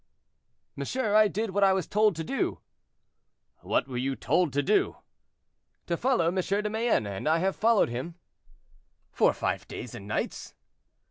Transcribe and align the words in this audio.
"Monsieur, 0.75 1.13
I 1.13 1.27
did 1.27 1.51
what 1.51 1.63
I 1.63 1.73
was 1.73 1.85
told 1.85 2.15
to 2.15 2.23
do." 2.23 2.59
"What 3.59 3.87
were 3.87 3.97
you 3.99 4.15
told 4.15 4.51
to 4.53 4.63
do?" 4.63 4.97
"To 5.85 5.95
follow 5.95 6.25
M. 6.29 6.33
de 6.41 6.69
Mayenne, 6.71 7.05
and 7.05 7.29
I 7.29 7.37
have 7.37 7.55
followed 7.55 7.89
him." 7.89 8.15
"For 9.11 9.31
five 9.31 9.67
days 9.67 9.93
and 9.93 10.07
nights?" 10.07 10.55